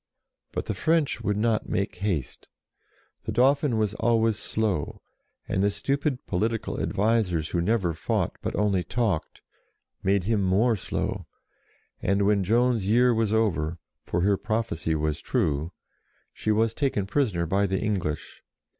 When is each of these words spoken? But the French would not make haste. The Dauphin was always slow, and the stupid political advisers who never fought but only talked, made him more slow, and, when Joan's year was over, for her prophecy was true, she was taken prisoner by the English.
But 0.51 0.65
the 0.65 0.73
French 0.73 1.21
would 1.21 1.37
not 1.37 1.69
make 1.69 1.97
haste. 1.97 2.47
The 3.25 3.31
Dauphin 3.31 3.77
was 3.77 3.93
always 3.93 4.39
slow, 4.39 4.99
and 5.47 5.61
the 5.61 5.69
stupid 5.69 6.25
political 6.25 6.79
advisers 6.81 7.49
who 7.49 7.61
never 7.61 7.93
fought 7.93 8.35
but 8.41 8.55
only 8.55 8.83
talked, 8.83 9.41
made 10.01 10.23
him 10.23 10.41
more 10.41 10.75
slow, 10.75 11.27
and, 12.01 12.23
when 12.25 12.43
Joan's 12.43 12.89
year 12.89 13.13
was 13.13 13.31
over, 13.31 13.77
for 14.03 14.21
her 14.21 14.37
prophecy 14.37 14.95
was 14.95 15.21
true, 15.21 15.71
she 16.33 16.51
was 16.51 16.73
taken 16.73 17.05
prisoner 17.05 17.45
by 17.45 17.67
the 17.67 17.77
English. 17.77 18.41